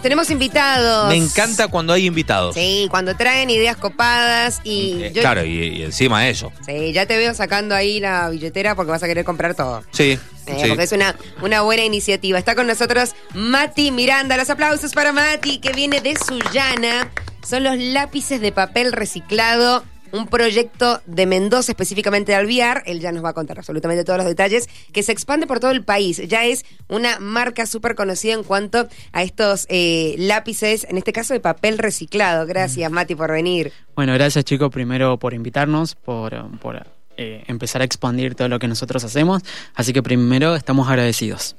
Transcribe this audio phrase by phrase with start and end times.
[0.00, 1.08] Tenemos invitados.
[1.08, 2.54] Me encanta cuando hay invitados.
[2.54, 6.52] Sí, cuando traen ideas copadas y Eh, yo- Claro, y, y encima eso.
[6.64, 9.82] Sí, ya te veo sacando ahí la billetera porque vas a querer comprar todo.
[9.90, 10.16] Sí.
[10.46, 10.68] Eh, sí.
[10.68, 12.38] Porque es una, una buena iniciativa.
[12.38, 14.36] Está con nosotros Mati Miranda.
[14.36, 17.10] Los aplausos para Mati, que viene de Sullana.
[17.44, 19.82] Son los lápices de papel reciclado.
[20.12, 22.82] Un proyecto de Mendoza, específicamente de Alviar.
[22.86, 24.68] Él ya nos va a contar absolutamente todos los detalles.
[24.92, 26.22] Que se expande por todo el país.
[26.28, 31.34] Ya es una marca súper conocida en cuanto a estos eh, lápices, en este caso
[31.34, 32.46] de papel reciclado.
[32.46, 33.72] Gracias, Mati, por venir.
[33.94, 36.86] Bueno, gracias chicos primero por invitarnos, por, por,
[37.20, 39.42] eh, empezar a expandir todo lo que nosotros hacemos.
[39.74, 41.56] Así que primero estamos agradecidos.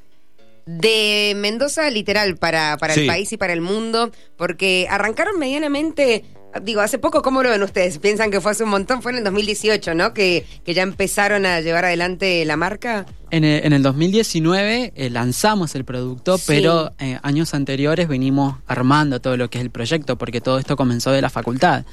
[0.66, 6.24] de Mendoza literal para, para el país y para el mundo, porque arrancaron medianamente,
[6.64, 8.00] digo, hace poco, ¿cómo lo ven ustedes?
[8.00, 9.02] ¿Piensan que fue hace un montón?
[9.02, 10.14] Fue en el 2018, ¿no?
[10.14, 13.06] Que, que ya empezaron a llevar adelante la marca.
[13.32, 16.46] En el, en el 2019 eh, lanzamos el producto, Sí.
[16.48, 20.76] pero eh, años anteriores venimos armando todo lo que es el proyecto, porque todo esto
[20.76, 21.86] comenzó de la facultad.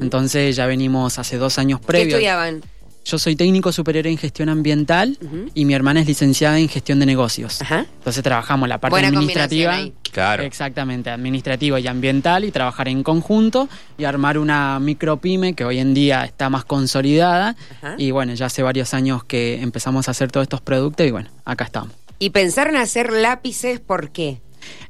[0.00, 2.08] Entonces ya venimos hace dos años ¿Qué previos.
[2.14, 2.62] estudiaban?
[3.04, 5.18] Yo soy técnico superior en gestión ambiental
[5.54, 7.60] y mi hermana es licenciada en gestión de negocios.
[7.60, 7.86] Ajá.
[7.98, 9.78] Entonces trabajamos la parte Buena administrativa.
[10.10, 10.44] Claro.
[10.44, 15.92] Exactamente, administrativa y ambiental y trabajar en conjunto y armar una micropyme que hoy en
[15.92, 17.96] día está más consolidada Ajá.
[17.98, 21.30] y bueno, ya hace varios años que empezamos a hacer todos estos productos y bueno,
[21.44, 21.90] acá estamos.
[22.20, 24.40] Y pensaron hacer lápices, ¿por qué?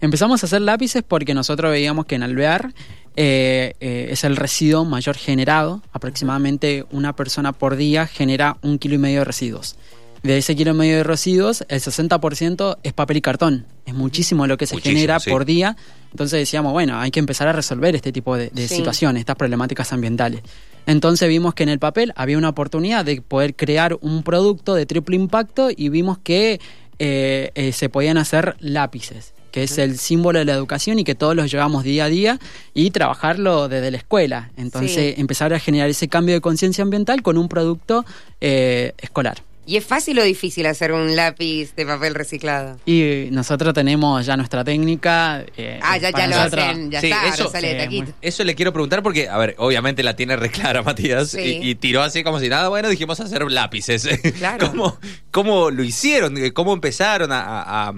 [0.01, 2.73] Empezamos a hacer lápices porque nosotros veíamos que en Alvear
[3.17, 5.83] eh, eh, es el residuo mayor generado.
[5.93, 9.77] Aproximadamente una persona por día genera un kilo y medio de residuos.
[10.23, 13.67] De ese kilo y medio de residuos, el 60% es papel y cartón.
[13.85, 15.31] Es muchísimo lo que se Muchísimo, genera sí.
[15.31, 15.77] por día.
[16.13, 18.77] Entonces decíamos, bueno, hay que empezar a resolver este tipo de, de Sí.
[18.77, 20.41] situaciones, estas problemáticas ambientales.
[20.87, 24.87] Entonces vimos que en el papel había una oportunidad de poder crear un producto de
[24.87, 26.59] triple impacto y vimos que
[26.99, 31.15] eh, eh, se podían hacer lápices que es el símbolo de la educación y que
[31.15, 32.41] todos los llevamos día a día
[32.75, 34.51] y trabajarlo desde la escuela.
[34.57, 35.21] Entonces Sí.
[35.21, 38.05] empezar a generar ese cambio de conciencia ambiental con un producto
[38.41, 39.45] eh, escolar.
[39.67, 42.79] ¿Y es fácil o difícil hacer un lápiz de papel reciclado?
[42.85, 45.45] Y nosotros tenemos ya nuestra técnica.
[45.57, 48.13] eh, Ah, ya, ya lo nosotros- hacen, ya Sí, está, eso- sale de taquito.
[48.21, 51.61] Eso le quiero preguntar porque, a ver, obviamente la tiene reclara Matías Sí.
[51.63, 54.07] y, y tiró así como si nada, bueno, dijimos hacer lápices.
[54.39, 54.69] Claro.
[54.71, 54.99] ¿Cómo,
[55.31, 56.35] cómo lo hicieron?
[56.53, 57.93] ¿Cómo empezaron a, a- a-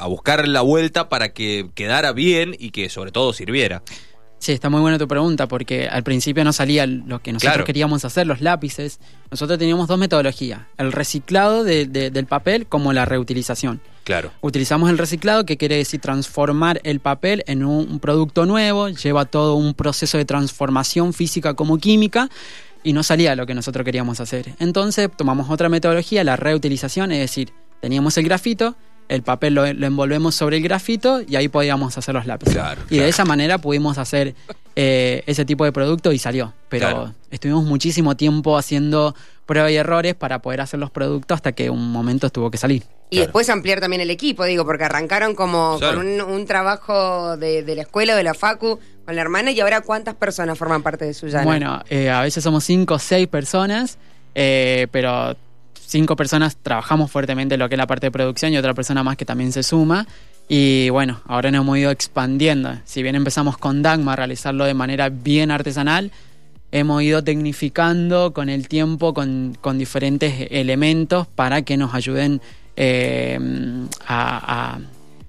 [0.00, 3.82] a buscar la vuelta para que quedara bien y que sobre todo sirviera?
[4.40, 7.64] Sí, está muy buena tu pregunta porque al principio no salía lo que nosotros Claro.
[7.64, 9.00] queríamos hacer, los lápices.
[9.32, 13.80] Nosotros teníamos dos metodologías, el reciclado de- de- del papel como la reutilización.
[14.04, 14.30] Claro.
[14.40, 19.24] Utilizamos el reciclado, que quiere decir transformar el papel en un, un producto nuevo, lleva
[19.24, 22.30] todo un proceso de transformación física como química
[22.84, 24.54] y no salía lo que nosotros queríamos hacer.
[24.60, 28.76] Entonces tomamos otra metodología, la reutilización, es decir, teníamos el grafito,
[29.08, 32.54] el papel lo, lo envolvemos sobre el grafito y ahí podíamos hacer los lápices.
[32.54, 33.02] Claro, y claro.
[33.04, 34.34] de esa manera pudimos hacer
[34.76, 36.52] eh, ese tipo de producto y salió.
[36.68, 37.14] Pero Claro.
[37.30, 39.14] estuvimos muchísimo tiempo haciendo
[39.46, 42.82] pruebas y errores para poder hacer los productos hasta que un momento tuvo que salir.
[43.10, 43.26] Y Claro.
[43.28, 45.96] después ampliar también el equipo, digo, porque arrancaron como Claro.
[45.98, 49.58] con un, un trabajo de, de la escuela, de la facu, con la hermana, y
[49.60, 51.44] ahora ¿cuántas personas forman parte de Suyana?
[51.44, 53.96] Bueno, eh, a veces somos cinco o seis personas,
[54.34, 55.34] eh, pero
[55.88, 59.02] cinco personas trabajamos fuertemente en lo que es la parte de producción y otra persona
[59.02, 60.06] más que también se suma.
[60.48, 62.78] Y bueno, ahora nos hemos ido expandiendo.
[62.84, 66.10] Si bien empezamos con Dagma a realizarlo de manera bien artesanal,
[66.72, 72.40] hemos ido tecnificando con el tiempo, con, con diferentes elementos para que nos ayuden
[72.76, 73.38] eh,
[74.06, 74.80] a, a-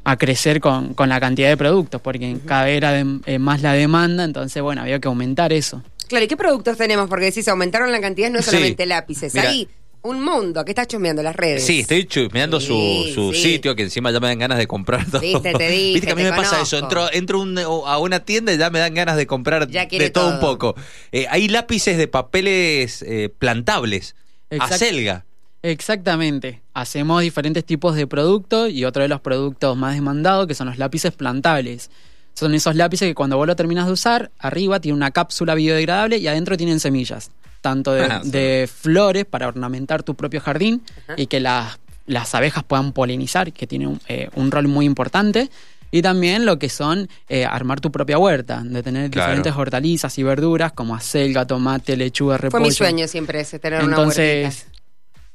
[0.06, 3.62] a crecer con, con la cantidad de productos, porque cada vez era de- eh, más
[3.62, 5.84] la demanda, entonces bueno, había que aumentar eso.
[6.08, 7.08] Claro, ¿y qué productos tenemos?
[7.09, 8.46] Porque decís, aumentaron la cantidad, no Sí.
[8.50, 9.34] solamente lápices.
[9.36, 9.50] Mira.
[9.50, 9.68] Hay
[10.02, 11.66] un mundo que está chusmeando las redes.
[11.66, 13.42] Sí, estoy chusmeando Sí, su, su sí.
[13.54, 15.22] sitio, que encima ya me dan ganas de comprar todo.
[15.22, 16.78] Viste, te dije, Viste que a mí me pasa eso.
[16.78, 20.30] Entro, entro un- a una tienda y ya me dan ganas de comprar de todo,
[20.36, 20.76] un poco.
[21.12, 24.16] Eh, hay lápices de papeles eh, plantables.
[24.50, 24.76] Exacto.
[24.76, 25.26] Acelga.
[25.62, 26.62] Exactamente.
[26.74, 30.78] Hacemos diferentes tipos de productos y otro de los productos más demandados que son los
[30.78, 31.90] lápices plantables.
[32.34, 36.18] Son esos lápices que cuando vos lo terminas de usar, arriba tiene una cápsula biodegradable
[36.18, 38.32] y adentro tienen semillas, tanto de, Ah, sí.
[38.32, 41.14] de flores para ornamentar tu propio jardín Ajá.
[41.17, 45.50] y que las, las abejas puedan polinizar, que tiene un, eh, un rol muy importante.
[45.91, 49.28] Y también lo que son eh, armar tu propia huerta, de tener Claro.
[49.32, 52.66] diferentes hortalizas y verduras como acelga, tomate, lechuga, Fue repollo.
[52.66, 54.79] mi sueño siempre ese, tener una Entonces, huertita.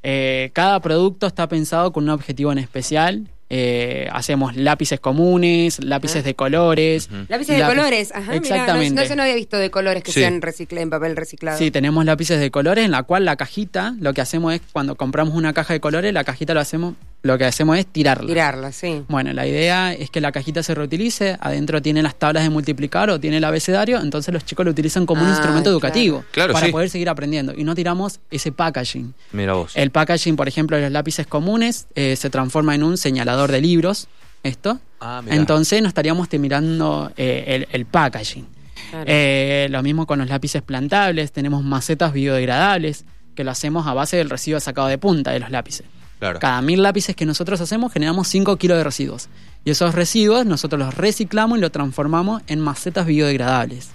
[0.04, 3.26] eh, cada producto está pensado con un objetivo en especial.
[3.56, 6.26] Eh, hacemos lápices comunes, lápices Ah.
[6.26, 7.08] de colores.
[7.28, 8.32] Lápices de lápiz- colores, ajá.
[8.32, 8.94] mirá, Exactamente.
[8.96, 10.20] no, no, se no había visto de colores que Sí.
[10.20, 11.56] sean recicla en papel reciclado.
[11.56, 14.96] Sí, tenemos lápices de colores en la cual la cajita, lo que hacemos es cuando
[14.96, 18.28] compramos una caja de colores, la cajita lo hacemos lo que hacemos es tirarla.
[18.28, 19.02] Tirarla, sí.
[19.08, 23.10] Bueno, la idea es que la cajita se reutilice, adentro tiene las tablas de multiplicar
[23.10, 25.72] o tiene el abecedario, entonces los chicos lo utilizan como un Ah, instrumento claro.
[25.78, 26.72] educativo Claro, para sí.
[26.72, 29.14] poder seguir aprendiendo y no tiramos ese packaging.
[29.32, 29.72] Mira vos.
[29.74, 33.60] El packaging, por ejemplo, de los lápices comunes eh, se transforma en un señalador de
[33.60, 34.06] libros,
[34.42, 34.78] esto.
[35.00, 35.34] Ah, mirá.
[35.36, 38.46] Entonces no estaríamos terminando eh, el, el packaging.
[38.90, 39.04] Claro.
[39.08, 43.04] Eh, lo mismo con los lápices plantables, tenemos macetas biodegradables
[43.34, 45.86] que lo hacemos a base del residuo sacado de punta de los lápices.
[46.18, 46.38] Claro.
[46.40, 49.28] Cada mil lápices que nosotros hacemos generamos 5 kilos de residuos.
[49.64, 53.90] Y esos residuos nosotros los reciclamos y los transformamos en macetas biodegradables.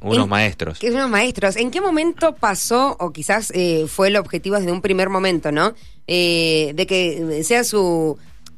[0.00, 0.78] Unos En- maestros.
[0.78, 1.56] Que unos maestros.
[1.56, 5.74] ¿En qué momento pasó, o quizás eh, fue el objetivo desde un primer momento, ¿no?
[6.06, 8.16] Eh, de que sea su,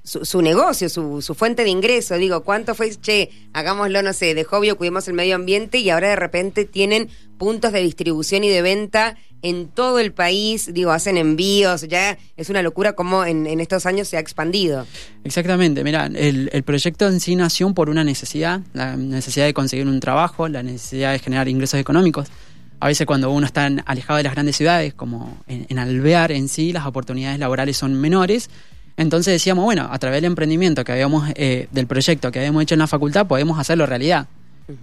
[0.08, 2.16] su, su negocio, su, su fuente de ingreso.
[2.16, 6.08] Digo, ¿cuánto fue, che, hagámoslo, no sé, de hobby cuidemos el medio ambiente y ahora
[6.08, 10.72] de repente tienen puntos de distribución y de venta en todo el país?
[10.72, 14.87] Digo, hacen envíos, ya es una locura cómo en, en estos años se ha expandido.
[15.25, 19.87] Exactamente, mira, el, el proyecto en sí nació por una necesidad, la necesidad de conseguir
[19.87, 22.28] un trabajo, la necesidad de generar ingresos económicos.
[22.81, 26.49] A veces cuando uno está alejado de las grandes ciudades, como en, en Alvear en
[26.49, 28.50] sí, las oportunidades laborales son menores.
[28.99, 32.75] Entonces decíamos, bueno, a través del emprendimiento que habíamos, eh, del proyecto que habíamos hecho
[32.75, 34.27] en la facultad, podemos hacerlo realidad.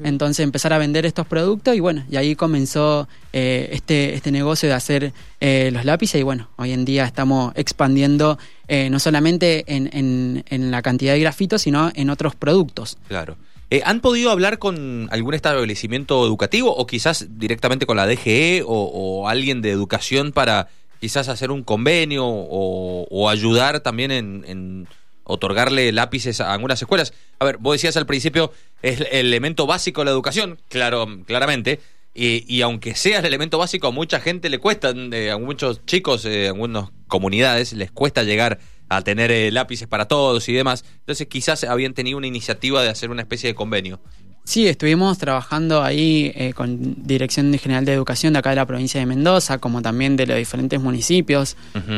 [0.04, 4.68] Entonces empezar a vender estos productos y bueno, y ahí comenzó eh, este, este negocio
[4.68, 9.64] de hacer eh, los lápices y bueno, hoy en día estamos expandiendo eh, no solamente
[9.68, 12.98] en, en- en la cantidad de grafitos, sino en otros productos.
[13.08, 13.38] Claro.
[13.70, 18.68] Eh, ¿Han podido hablar con algún establecimiento educativo o quizás directamente con la DGE o,
[18.86, 20.68] o alguien de educación para
[21.06, 24.88] quizás hacer un convenio o, ayudar también en, en
[25.24, 27.14] otorgarle lápices a algunas escuelas?
[27.38, 31.80] A ver, vos decías al principio, es el elemento básico de la educación, claro, claramente.
[32.16, 35.86] Y, y aunque sea el elemento básico, a mucha gente le cuesta, eh, a muchos
[35.86, 38.58] chicos, eh, a algunas comunidades, les cuesta llegar
[38.90, 40.86] a tener eh, lápices para todos y demás.
[41.02, 44.02] Entonces quizás habían tenido una iniciativa de hacer una especie de convenio.
[44.46, 49.00] Sí, estuvimos trabajando ahí eh, con Dirección General de Educación de acá de la provincia
[49.00, 51.58] de Mendoza, como también de los diferentes municipios,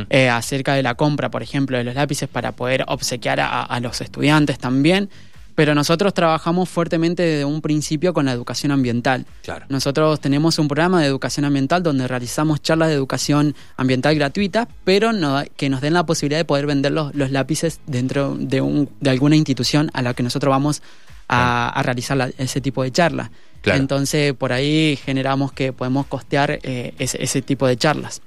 [0.10, 3.80] eh, acerca de la compra, por ejemplo, de los lápices para poder obsequiar a, a
[3.82, 5.10] los estudiantes también.
[5.56, 9.26] Pero nosotros trabajamos fuertemente desde un principio con la educación ambiental.
[9.44, 9.66] Claro.
[9.70, 15.12] Nosotros tenemos un programa de educación ambiental donde realizamos charlas de educación ambiental gratuitas, pero
[15.14, 18.88] no- que nos den la posibilidad de poder vender los, los lápices dentro de, un,
[19.02, 20.82] de alguna institución a la que nosotros vamos
[21.28, 23.30] a, a realizar la- ese tipo de charlas.
[23.62, 23.80] Claro.
[23.80, 28.22] Entonces, por ahí generamos que podemos costear eh, ese, ese tipo de charlas.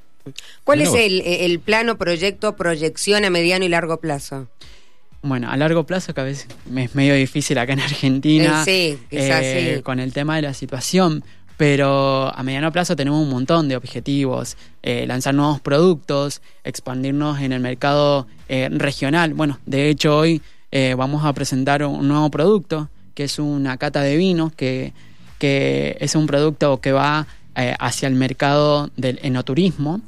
[0.64, 0.98] ¿Cuál es vos.
[0.98, 4.48] el, el plano, proyecto, proyección a mediano y largo plazo?
[5.22, 8.96] Bueno, a largo plazo, que a veces me es medio difícil acá en Argentina, Eh,
[8.98, 9.82] sí, quizás eh, sí.
[9.82, 11.24] con el tema de la situación,
[11.56, 17.52] pero a mediano plazo tenemos un montón de objetivos, eh, lanzar nuevos productos, expandirnos en
[17.52, 19.34] el mercado eh, regional.
[19.34, 20.40] Bueno, de hecho hoy
[20.72, 24.92] eh, vamos a presentar un nuevo producto, que es una cata de vinos, que,
[25.38, 27.26] que es un producto que va
[27.56, 30.00] eh, hacia el mercado del enoturismo,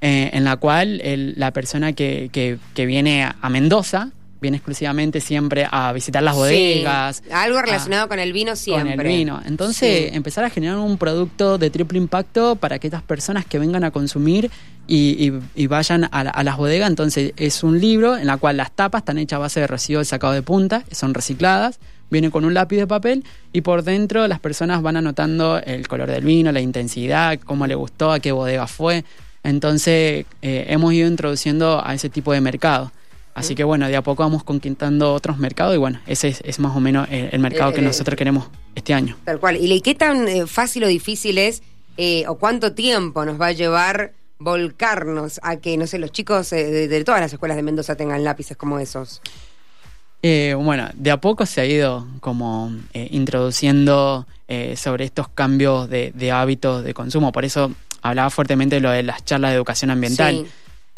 [0.00, 4.10] eh, en la cual el- la persona que, que- que viene a, Mendoza
[4.40, 7.22] viene exclusivamente siempre a visitar las bodegas.
[7.24, 8.96] Sí, algo a- relacionado con el vino siempre.
[8.96, 9.40] con el vino.
[9.46, 10.16] Entonces, Sí.
[10.16, 13.90] empezar a generar un producto de triple impacto para que estas personas que vengan a
[13.90, 14.50] consumir
[14.88, 16.88] y, y- y vayan a, la- a las bodegas.
[16.88, 20.08] Entonces, es un libro en la cual las tapas están hechas a base de residuos
[20.08, 21.78] sacado de punta, son recicladas,
[22.10, 26.10] viene con un lápiz de papel y por dentro las personas van anotando el color
[26.10, 29.04] del vino, la intensidad, cómo le gustó, a qué bodega fue.
[29.44, 32.90] Entonces, eh, hemos ido introduciendo a ese tipo de mercado.
[33.34, 36.58] Así que bueno, de a poco vamos conquistando otros mercados y bueno, ese es, es
[36.58, 39.16] más o menos el, el mercado que Eh, eh, nosotros queremos este año.
[39.24, 39.56] Tal cual.
[39.60, 41.62] ¿Y qué tan eh, fácil o difícil es
[41.96, 46.52] eh, o cuánto tiempo nos va a llevar volcarnos a que, no sé, los chicos
[46.52, 49.20] eh, de, de todas las escuelas de Mendoza tengan lápices como esos?
[50.22, 55.88] Eh, bueno, de a poco se ha ido como eh, introduciendo eh, sobre estos cambios
[55.88, 57.30] de, de hábitos de consumo.
[57.30, 60.44] Por eso hablaba fuertemente de lo de las charlas de educación ambiental.
[60.44, 60.50] Sí.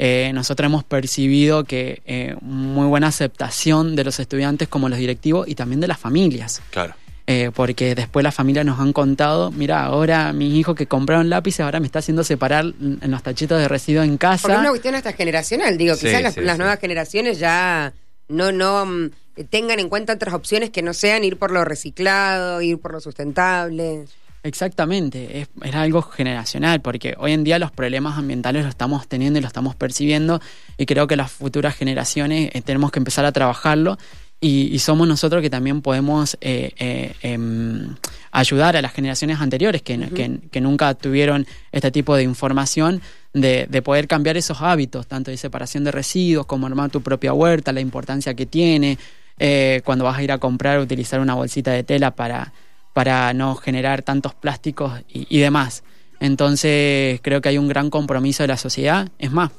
[0.03, 5.47] Eh, nosotros hemos percibido que eh, muy buena aceptación de los estudiantes como los directivos
[5.47, 6.59] y también de las familias.
[6.71, 6.95] Claro.
[7.27, 11.61] Eh, porque después las familias nos han contado, mira, ahora mi hijo que compraron lápices
[11.61, 14.41] ahora me está haciendo separar en los tachitos de residuos en casa.
[14.41, 15.77] Porque es una cuestión hasta generacional.
[15.77, 16.59] Digo, Sí, quizás las, sí, las sí.
[16.59, 17.93] nuevas generaciones ya
[18.27, 19.09] no, no mm,
[19.49, 22.99] tengan en cuenta otras opciones que no sean ir por lo reciclado, ir por lo
[22.99, 24.05] sustentable.
[24.43, 29.37] Exactamente, es, es algo generacional, porque hoy en día los problemas ambientales los estamos teniendo
[29.37, 30.41] y los estamos percibiendo,
[30.77, 33.99] y creo que las futuras generaciones eh, tenemos que empezar a trabajarlo,
[34.43, 37.95] y, y somos nosotros que también podemos eh, eh, em,
[38.31, 43.01] ayudar a las generaciones anteriores que, que- que nunca tuvieron este tipo de información,
[43.33, 47.33] de, de poder cambiar esos hábitos, tanto de separación de residuos como armar tu propia
[47.33, 48.97] huerta, la importancia que tiene,
[49.39, 52.51] eh, cuando vas a ir a comprar, utilizar una bolsita de tela para,
[52.93, 55.83] para no generar tantos plásticos y, y demás.
[56.19, 59.07] Entonces creo que hay un gran compromiso de la sociedad.
[59.19, 59.51] Es más,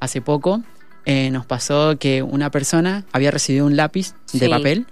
[0.00, 0.62] hace poco
[1.06, 4.86] eh, nos pasó que una persona había recibido un lápiz de papel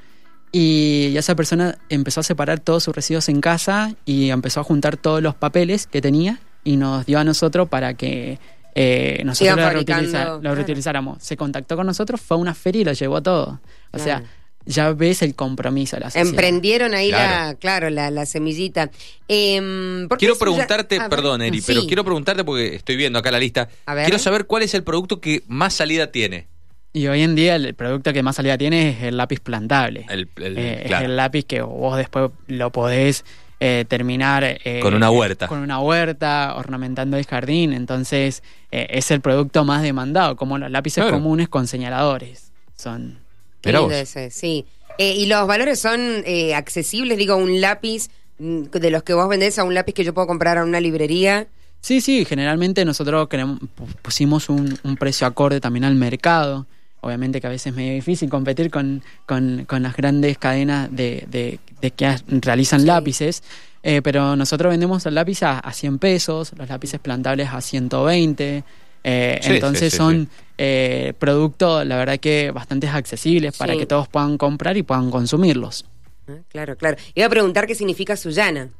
[0.52, 4.97] y esa persona empezó a separar todos sus residuos en casa y empezó a juntar
[4.97, 8.38] todos los papeles que tenía y nos dio a nosotros para que
[8.76, 10.54] eh, nosotros lo, claro.
[10.54, 11.23] reutilizáramos.
[11.23, 13.61] Se contactó con nosotros, fue a una feria y lo llevó todo.
[13.92, 14.04] O Claro.
[14.04, 14.23] sea,
[14.66, 16.28] ya ves el compromiso de la sociedad.
[16.28, 17.47] Emprendieron ahí Claro.
[17.49, 18.90] la, claro, la, la semillita.
[19.28, 21.64] Em, ¿por qué Quiero ya- preguntarte, perdón, Eri, sí.
[21.66, 23.68] pero quiero preguntarte porque estoy viendo acá la lista.
[23.87, 24.04] A ver.
[24.04, 26.47] Quiero saber cuál es el producto que más salida tiene.
[26.92, 30.06] Y hoy en día el producto que más salida tiene es el lápiz plantable.
[30.09, 31.04] El, el- Eh, claro.
[31.04, 33.25] Es el lápiz que vos después lo podés
[33.61, 35.49] eh, terminar eh, Con una huerta.
[35.49, 37.73] Con una huerta, ornamentando el jardín.
[37.73, 41.16] Entonces eh, es el producto más demandado, como los lápices Claro.
[41.16, 42.52] comunes con señaladores.
[42.76, 43.18] Son
[43.64, 44.02] Qué Mirá lindo vos.
[44.02, 44.64] ese, sí.
[44.99, 49.28] Eh, y los valores son eh, accesibles, digo, un lápiz mm, de los que vos
[49.28, 51.49] vendés a un lápiz que yo puedo comprar a una librería.
[51.80, 56.66] Sí, sí, generalmente nosotros queremos, pu- pusimos un, un precio acorde también al mercado.
[57.00, 61.25] Obviamente que a veces es medio difícil competir con, con- con las grandes cadenas de,
[61.28, 62.87] de- de que realizan Sí.
[62.87, 63.42] lápices,
[63.83, 68.64] eh, pero nosotros vendemos el lápiz a, a 100 pesos, los lápices plantables a 120.
[69.04, 70.42] Eh, Sí, entonces sí, sí, son sí.
[70.58, 75.84] eh, productos, la verdad que bastante accesibles para que todos puedan comprar y puedan consumirlos.
[76.26, 76.96] Ah, Claro, claro.
[77.14, 78.70] Iba a preguntar qué significa Suyana.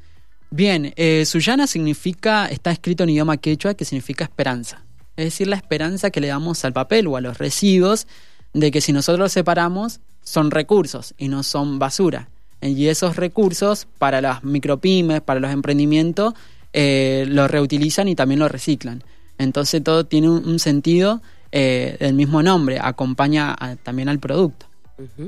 [0.51, 4.83] Bien, eh, Suyana significa, está escrito en idioma quechua, que significa esperanza.
[5.17, 8.07] Es decir, la esperanza que le damos al papel o a los residuos
[8.53, 12.29] de que si nosotros los separamos son recursos y no son basura.
[12.63, 16.35] Y esos recursos para las micropymes, para los emprendimientos,
[16.73, 19.03] eh, los reutilizan y también los reciclan.
[19.39, 21.23] Entonces todo tiene un, un sentido
[21.53, 24.67] eh, del mismo nombre, acompaña a- también al producto.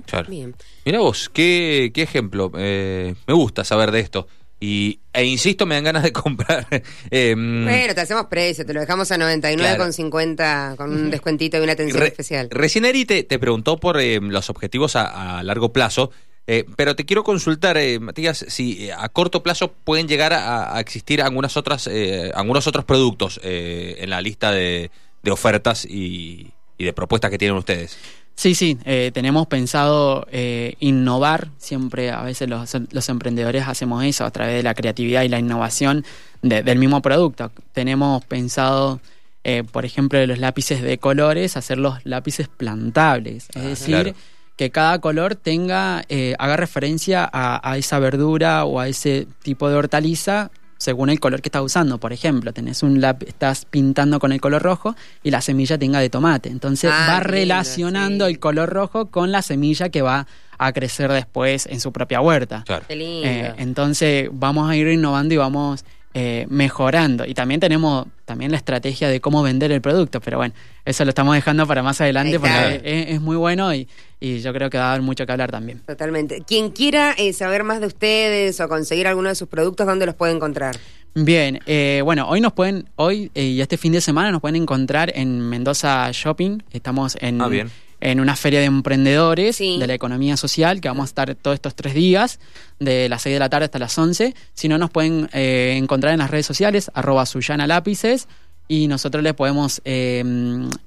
[0.07, 0.29] Claro.
[0.31, 0.55] Bien.
[0.85, 2.53] Mira vos, qué, qué ejemplo.
[2.57, 4.29] Eh, me gusta saber de esto.
[4.61, 6.67] Y, e insisto, me dan ganas de comprar.
[7.11, 11.73] eh, Bueno, te hacemos precio, te lo dejamos a 99,50 con un descuentito y una
[11.73, 12.49] atención Re- especial.
[12.51, 16.11] Recién Eri te, te preguntó por eh, los objetivos a, a largo plazo,
[16.47, 20.77] eh, pero te quiero consultar, eh, Matías, si eh, a corto plazo pueden llegar a,
[20.77, 24.91] a existir algunas otras, eh, algunos otros productos eh, en la lista de,
[25.23, 27.97] de ofertas y, y de propuestas que tienen ustedes.
[28.39, 34.27] Sí, sí, eh, tenemos pensado eh, innovar, siempre a veces los, los emprendedores hacemos eso
[34.27, 36.05] a través de la creatividad y la innovación
[36.43, 37.51] de- del mismo producto.
[37.73, 39.01] Tenemos pensado,
[39.43, 44.13] eh, por ejemplo, de los lápices de colores, hacer los lápices plantables, es decir, claro.
[44.57, 49.69] Que cada color tenga, eh, haga referencia a, a esa verdura o a ese tipo
[49.69, 51.99] de hortaliza según el color que estás usando.
[51.99, 56.01] Por ejemplo, tenés un lápiz, estás pintando con el color rojo y la semilla tenga
[56.01, 56.49] de tomate.
[56.51, 58.33] Entonces Ah, va lindo, relacionando sí.
[58.33, 60.27] el color rojo con la semilla que va
[60.59, 62.63] a crecer después en su propia huerta.
[62.67, 62.85] Claro.
[62.89, 63.27] Qué lindo.
[63.27, 65.85] Eh, entonces vamos a ir innovando y vamos
[66.15, 67.27] eh, mejorando.
[67.27, 71.11] Y también tenemos también la estrategia de cómo vender el producto, pero bueno, eso lo
[71.11, 73.87] estamos dejando para más adelante porque es, es muy bueno y,
[74.21, 75.81] y yo creo que va a dar mucho que hablar también.
[75.87, 76.43] Totalmente.
[76.47, 80.15] Quien quiera eh, saber más de ustedes o conseguir alguno de sus productos, ¿dónde los
[80.15, 80.77] puede encontrar?
[81.15, 84.57] Bien, eh, bueno, hoy nos pueden, hoy eh, y este fin de semana nos pueden
[84.57, 86.59] encontrar en Mendoza Shopping.
[86.73, 87.71] Estamos en, Ah, bien.
[88.01, 89.79] en una feria de emprendedores Sí.
[89.79, 92.39] de la economía social que vamos a estar todos estos tres días,
[92.79, 94.35] de las 6 de la tarde hasta las 11.
[94.53, 98.29] Si no, nos pueden eh, encontrar en las redes sociales, arroba Suyana Lápices,
[98.69, 100.25] y nosotros les podemos eh,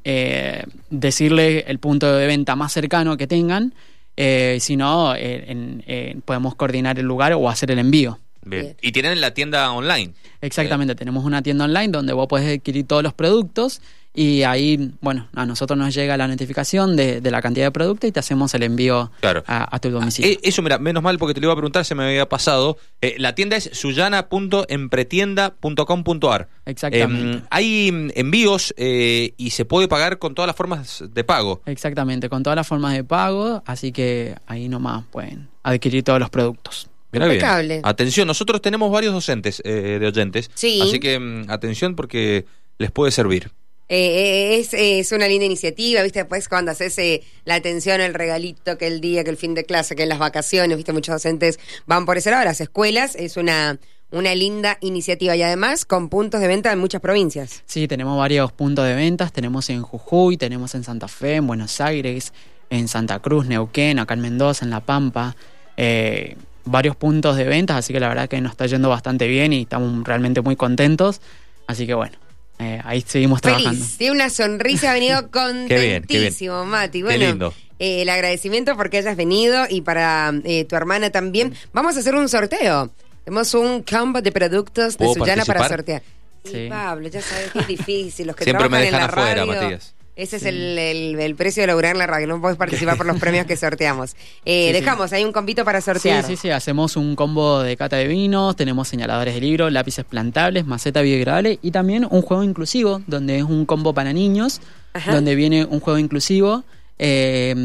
[0.04, 3.74] eh, decirle el punto de venta más cercano que tengan.
[4.18, 8.20] Eh, si no, eh, en- eh, podemos coordinar el lugar o hacer el envío.
[8.44, 8.64] Bien.
[8.64, 8.78] Bien.
[8.82, 10.14] Y tienen la tienda online.
[10.42, 13.82] Exactamente, tenemos una tienda online donde vos podés adquirir todos los productos
[14.14, 18.08] y ahí, bueno, a nosotros nos llega la notificación de, de la cantidad de productos
[18.10, 19.44] y te hacemos el envío Claro.
[19.48, 20.32] a, a tu domicilio.
[20.32, 22.78] Eh, eso, mira, menos mal porque te lo iba a preguntar, se me había pasado.
[23.02, 26.50] Eh, la tienda es suyana.empretienda.com.ar.
[26.66, 27.38] Exactamente.
[27.38, 31.62] Eh, hay envíos eh, y se puede pagar con todas las formas de pago.
[31.66, 36.30] Exactamente, con todas las formas de pago, así que ahí nomás pueden adquirir todos los
[36.30, 36.90] productos.
[37.12, 37.82] Mirá bien.
[37.84, 40.52] Atención, nosotros tenemos varios docentes eh, de oyentes.
[40.54, 40.80] Sí.
[40.82, 42.46] Así que mm, atención porque
[42.78, 43.52] les puede servir.
[43.92, 46.20] Eh, eh, es, es una linda iniciativa, ¿viste?
[46.20, 49.66] Después cuando haces eh, la atención, el regalito, que el día, que el fin de
[49.66, 50.94] clase, que en las vacaciones, ¿viste?
[50.94, 52.46] Muchos docentes van por ese lado.
[52.46, 53.80] Las escuelas es una,
[54.12, 57.64] una linda iniciativa y además con puntos de venta en muchas provincias.
[57.66, 61.82] Sí, tenemos varios puntos de ventas, tenemos en Jujuy, tenemos en Santa Fe, en Buenos
[61.82, 62.32] Aires,
[62.70, 65.36] en Santa Cruz, Neuquén, acá en Mendoza, en La Pampa,
[65.78, 69.52] eh, varios puntos de ventas, así que la verdad que nos está yendo bastante bien
[69.52, 71.22] y estamos realmente muy contentos,
[71.66, 72.29] así que bueno.
[72.60, 73.72] Eh, ahí seguimos trabajando.
[73.72, 76.02] Feliz, tiene una sonrisa, ha venido Qué bien, qué bien.
[76.04, 77.00] contentísimo, Mati.
[77.00, 77.54] Qué Bueno, lindo.
[77.80, 81.54] eh, el agradecimiento porque hayas venido y para eh, tu hermana también.
[81.74, 82.92] Vamos a hacer un sorteo.
[83.24, 86.02] Tenemos un combo de productos de ¿Puedo Suyana para sortear.
[86.02, 86.68] Sí, Sí.
[86.70, 88.28] Pablo, ya sabes que es difícil.
[88.28, 89.94] Los que Siempre me trabajan en dejan la afuera, radio, Matías.
[90.20, 92.28] Ese es el, el- el precio de lograr en la radio.
[92.28, 94.16] No podés participar por los premios que sorteamos.
[94.46, 94.74] Eh, Sí, sí.
[94.74, 96.24] dejamos ahí un convito para Sí, sortear.
[96.26, 100.66] sí, sí, hacemos un combo de cata de vinos, tenemos señaladores de libro, lápices plantables,
[100.66, 104.60] maceta biodegradable y también un juego inclusivo, donde es un combo para niños,
[104.94, 105.14] Ajá.
[105.16, 106.64] donde viene un juego inclusivo,
[106.98, 107.56] eh,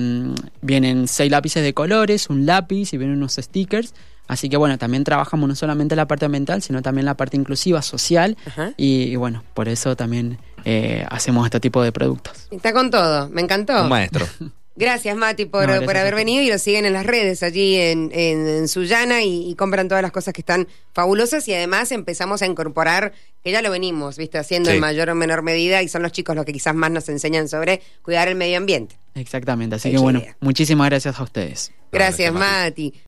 [0.63, 3.95] vienen seis lápices de colores, un lápiz y vienen unos stickers.
[4.27, 7.83] Así que bueno, también trabajamos no solamente la parte ambiental, sino también la parte inclusiva,
[7.83, 8.37] social.
[8.77, 12.49] Y, y bueno, por eso también eh, hacemos este tipo de productos.
[12.51, 13.29] Está con todo.
[13.31, 13.83] Me encantó.
[13.83, 14.27] Un maestro.
[14.77, 17.77] Gracias, Mati, por, No, gracias por haber venido y lo siguen en las redes allí
[17.77, 21.93] en, en, en Sullana y, y compran todas las cosas que están fabulosas y además
[21.93, 23.13] empezamos a incorporar,
[23.45, 24.75] que ya lo venimos, viste, haciendo Sí.
[24.75, 27.47] en mayor o menor medida y son los chicos los que quizás más nos enseñan
[27.49, 28.97] sobre cuidar el medio ambiente.
[29.15, 29.77] Exactamente.
[29.77, 31.71] Así que bueno, muchísimas gracias a ustedes.
[31.93, 32.87] Gracias, Gracias, Mati.
[32.91, 33.01] Mati.